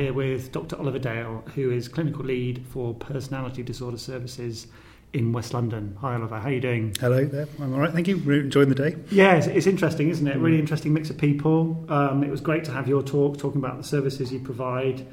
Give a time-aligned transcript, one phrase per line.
[0.00, 0.78] here with Dr.
[0.78, 4.66] Oliver Dale, who is clinical lead for personality disorder services
[5.12, 5.94] in West London.
[6.00, 6.38] Hi, Oliver.
[6.40, 6.96] How are you doing?
[6.98, 7.46] Hello there.
[7.60, 7.92] I'm all right.
[7.92, 8.16] Thank you.
[8.16, 8.96] We're enjoying the day.
[9.10, 10.38] Yeah, it's, it's interesting, isn't it?
[10.38, 11.84] Really interesting mix of people.
[11.90, 15.06] Um, it was great to have your talk talking about the services you provide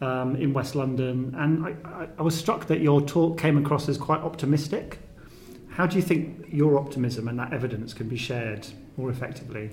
[0.00, 1.32] um, in West London.
[1.38, 4.98] And I, I, I was struck that your talk came across as quite optimistic.
[5.68, 8.66] How do you think your optimism and that evidence can be shared
[8.96, 9.70] more effectively?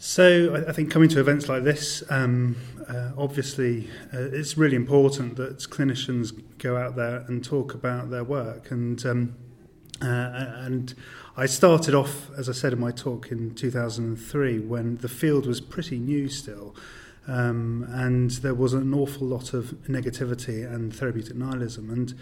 [0.00, 2.54] So I think coming to events like this, um,
[2.88, 8.22] uh, obviously, uh, it's really important that clinicians go out there and talk about their
[8.22, 8.70] work.
[8.70, 9.34] And um,
[10.00, 10.94] uh, and
[11.36, 15.60] I started off, as I said in my talk, in 2003 when the field was
[15.60, 16.76] pretty new still.
[17.26, 21.90] Um, and there was an awful lot of negativity and therapeutic nihilism.
[21.90, 22.14] And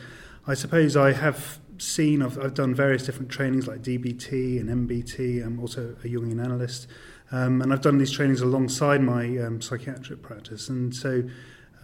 [0.46, 5.44] I suppose I have seen, I've, I've done various different trainings like DBT and MBT.
[5.44, 6.86] I'm also a Jungian analyst.
[7.32, 10.68] Um, and I've done these trainings alongside my um, psychiatric practice.
[10.68, 11.24] And so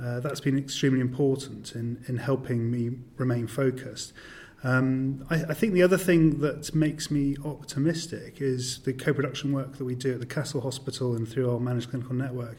[0.01, 4.13] uh, that's been extremely important in, in helping me remain focused.
[4.65, 9.77] Um, I, I think the other thing that makes me optimistic is the co-production work
[9.79, 12.59] that we do at the Cassel Hospital and through our managed clinical network.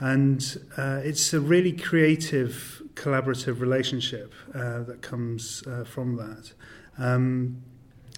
[0.00, 6.52] And uh, it's a really creative, collaborative relationship uh, that comes uh, from that.
[6.98, 7.62] Um,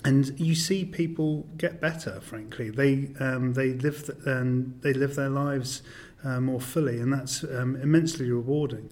[0.04, 2.20] and you see people get better.
[2.20, 5.82] Frankly, they um, they live th- and they live their lives
[6.24, 8.90] uh, more fully, and that's um, immensely rewarding.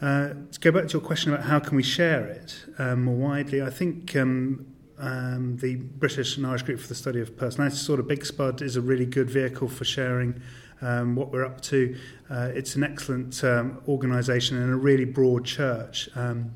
[0.00, 3.14] Uh, to go back to your question about how can we share it um, more
[3.14, 4.66] widely, I think um,
[4.98, 8.62] um, the British and Irish Group for the Study of Personality sort of Big Spud,
[8.62, 10.42] is a really good vehicle for sharing
[10.82, 11.96] um, what we're up to.
[12.28, 16.52] Uh, it's an excellent um, organisation and a really broad church, um,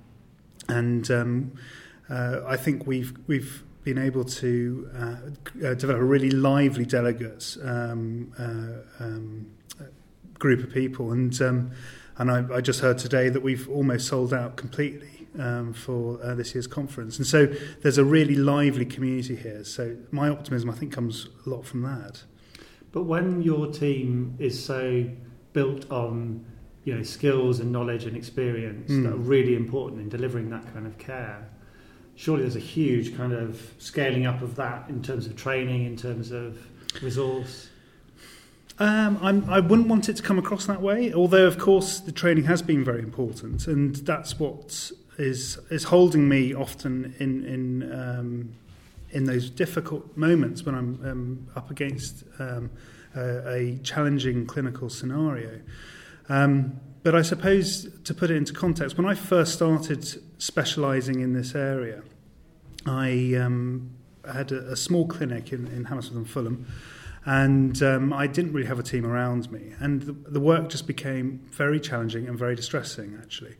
[0.69, 1.53] and um,
[2.11, 8.33] uh, I think we've we've been able to uh, develop a really lively delegates um,
[8.39, 9.47] uh, um,
[10.39, 11.41] group of people, and
[12.19, 15.13] and I, I just heard today that we've almost sold out completely
[15.75, 17.47] for uh, this year's conference, and so
[17.83, 19.63] there's a really lively community here.
[19.65, 22.23] So my optimism, I think, comes a lot from that.
[22.97, 25.05] But when your team is so
[25.53, 26.47] built on
[26.85, 29.03] you know skills and knowledge and experience mm.
[29.03, 31.47] that are really important in delivering that kind of care
[32.15, 35.95] surely there's a huge kind of scaling up of that in terms of training, in
[35.95, 36.59] terms of
[37.03, 37.69] resource.
[38.79, 42.13] Um, I'm, I wouldn't want it to come across that way, although of course the
[42.13, 47.93] training has been very important, and that's what is is holding me often in in
[47.93, 48.55] um,
[49.11, 52.71] in those difficult moments when I'm um, up against um,
[53.15, 55.61] a, a challenging clinical scenario.
[56.29, 60.05] Um, but I suppose to put it into context, when I first started
[60.43, 62.03] specialising in this area,
[62.85, 63.91] I um,
[64.33, 66.67] had a, a small clinic in, in Hammersmith and Fulham,
[67.25, 69.73] and um, I didn't really have a team around me.
[69.81, 73.57] And the, the work just became very challenging and very distressing, actually.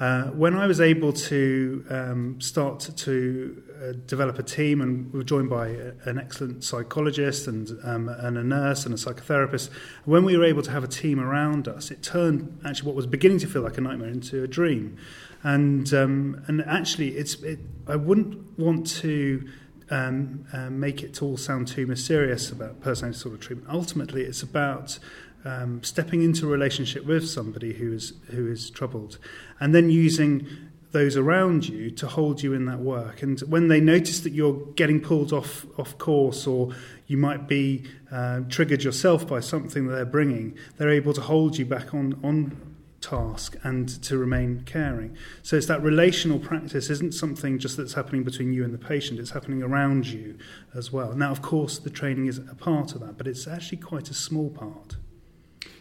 [0.00, 5.18] Uh, when I was able to um, start to uh, develop a team, and we
[5.18, 9.68] were joined by a, an excellent psychologist and, um, and a nurse and a psychotherapist,
[10.06, 13.06] when we were able to have a team around us, it turned actually what was
[13.06, 14.96] beginning to feel like a nightmare into a dream.
[15.42, 19.46] And um, and actually, it's it, I wouldn't want to
[19.90, 23.70] um, uh, make it all sound too mysterious about personality disorder treatment.
[23.70, 24.98] Ultimately, it's about
[25.44, 29.18] um, stepping into a relationship with somebody who is who is troubled,
[29.58, 30.46] and then using
[30.92, 33.22] those around you to hold you in that work.
[33.22, 36.70] And when they notice that you're getting pulled off off course, or
[37.06, 41.58] you might be uh, triggered yourself by something that they're bringing, they're able to hold
[41.58, 45.16] you back on on task and to remain caring.
[45.42, 49.18] So it's that relational practice isn't something just that's happening between you and the patient,
[49.20, 50.36] it's happening around you
[50.74, 51.14] as well.
[51.14, 54.14] Now, of course, the training is a part of that, but it's actually quite a
[54.14, 54.96] small part.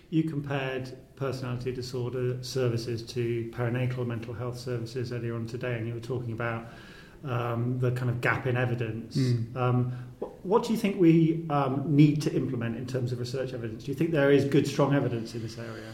[0.10, 5.94] You compared personality disorder services to perinatal mental health services earlier on today, and you
[5.94, 6.68] were talking about
[7.24, 9.18] um, the kind of gap in evidence.
[9.18, 9.56] Mm.
[9.56, 13.54] Um, what, what, do you think we um, need to implement in terms of research
[13.54, 13.84] evidence?
[13.84, 15.92] Do you think there is good, strong evidence in this area?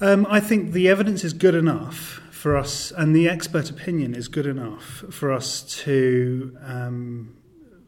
[0.00, 4.28] Um, I think the evidence is good enough for us, and the expert opinion is
[4.28, 7.36] good enough for us to um,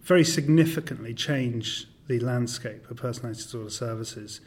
[0.03, 4.41] very significantly change the landscape of personality disorder services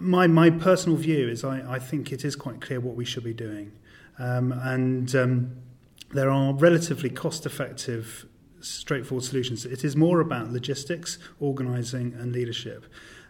[0.00, 3.24] my, my personal view is I, I think it is quite clear what we should
[3.24, 3.72] be doing.
[4.18, 5.56] Um, and um,
[6.12, 8.26] there are relatively cost effective,
[8.60, 9.64] straightforward solutions.
[9.64, 12.86] It is more about logistics, organising, and leadership.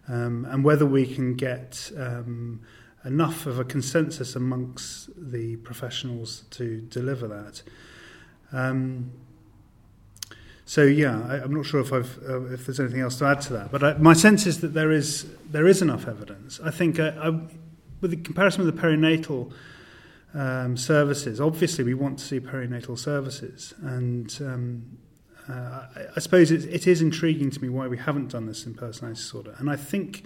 [0.08, 2.60] Um, and whether we can get um,
[3.04, 7.62] enough of a consensus amongst the professionals to deliver that.
[10.69, 13.41] So yeah, I, am not sure if I've uh, if there's anything else to add
[13.43, 16.59] to that, but I, my sense is that there is there is enough evidence.
[16.63, 17.29] I think uh, I,
[18.01, 19.53] with the comparison with the perinatal
[20.35, 24.99] um, services, obviously we want to see perinatal services, and um,
[25.49, 28.67] uh, I, I suppose it, it is intriguing to me why we haven't done this
[28.67, 30.25] in personality disorder, and I think.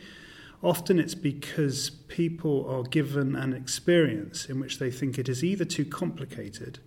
[0.63, 5.65] Often it's because people are given an experience in which they think it is either
[5.65, 6.81] too complicated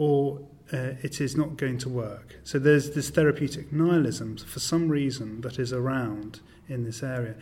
[0.00, 0.40] or
[0.72, 2.36] uh, it is not going to work.
[2.42, 7.34] So there's this therapeutic nihilism for some reason that is around in this area.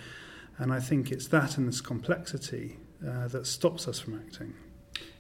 [0.57, 4.55] And I think it's that and this complexity uh, that stops us from acting.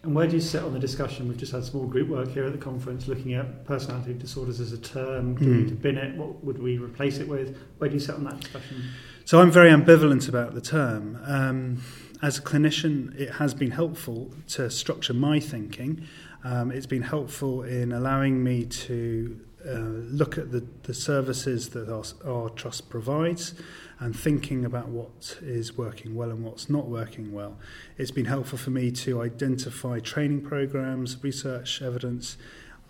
[0.02, 1.29] And where do you sit on the discussion?
[1.29, 4.73] We've just had small group work here at the conference looking at personality disorders as
[4.73, 5.37] a term.
[5.37, 5.49] Do mm.
[5.49, 6.17] we need to bin it?
[6.17, 7.56] What would we replace it with?
[7.79, 8.82] Where do you sit on that discussion?
[9.25, 11.20] So I'm very ambivalent about the term.
[11.25, 11.82] Um,
[12.20, 16.05] as a clinician, it has been helpful to structure my thinking.
[16.44, 21.88] Um, it's been helpful in allowing me to uh, look at the, the services that
[21.88, 23.55] our, our trust provides
[23.99, 27.58] and thinking about what is working well and what's not working well.
[27.96, 32.37] It's been helpful for me to identify training programs, research evidence.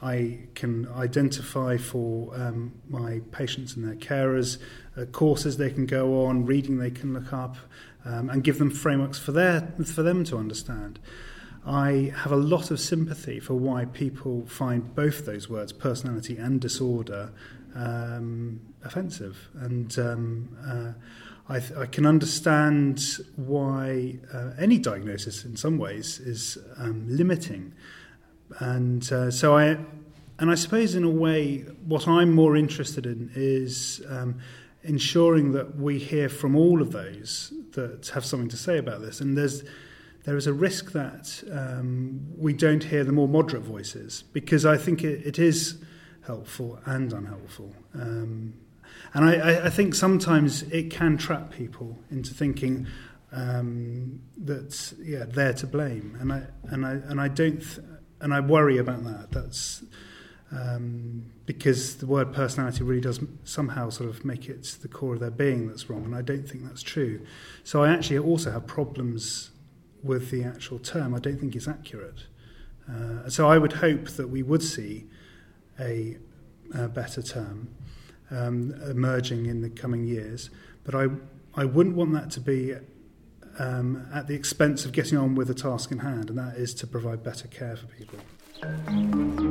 [0.02, 4.58] I can identify for um, my patients and their carers
[4.96, 7.56] uh, courses they can go on, reading they can look up,
[8.04, 10.98] um, and give them frameworks for, their, for them to understand.
[11.68, 16.58] I have a lot of sympathy for why people find both those words, personality and
[16.58, 17.30] disorder,
[17.74, 19.48] um, offensive.
[19.54, 23.02] And um, uh, I, th- I, can understand
[23.36, 27.74] why uh, any diagnosis, in some ways, is um, limiting.
[28.60, 29.76] And uh, so I,
[30.38, 34.38] and I suppose in a way, what I'm more interested in is um,
[34.84, 39.20] ensuring that we hear from all of those that have something to say about this.
[39.20, 39.64] And there's
[40.24, 44.76] there is a risk that um, we don't hear the more moderate voices because I
[44.76, 45.82] think it, it is
[46.26, 47.74] helpful and unhelpful.
[47.94, 48.54] Um,
[49.14, 52.86] and I, I, think sometimes it can trap people into thinking
[53.32, 57.86] um, that yeah they're to blame, and I and I and I don't th-
[58.20, 59.30] and I worry about that.
[59.30, 59.82] That's
[60.50, 65.20] um, because the word personality really does somehow sort of make it the core of
[65.20, 67.24] their being that's wrong, and I don't think that's true.
[67.64, 69.50] So I actually also have problems
[70.02, 72.24] with the actual term, I don't think is accurate.
[72.88, 75.06] Uh, so I would hope that we would see
[75.78, 76.16] a,
[76.74, 77.68] a better term
[78.30, 80.50] um, emerging in the coming years,
[80.84, 81.08] but I,
[81.54, 82.74] I wouldn't want that to be
[83.58, 86.74] um, at the expense of getting on with the task in hand, and that is
[86.74, 89.47] to provide better care for people.